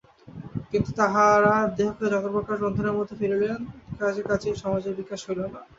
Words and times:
কিন্তু 0.71 0.89
তাঁহারা 0.99 1.55
দেহকে 1.77 2.05
যতপ্রকার 2.13 2.57
বন্ধনের 2.63 2.97
মধ্যে 2.97 3.15
ফেলিলেন, 3.21 3.59
কাজে 3.99 4.21
কাজেই 4.29 4.55
সমাজের 4.63 4.97
বিকাশ 4.99 5.19
হইল 5.27 5.39
না। 5.45 5.59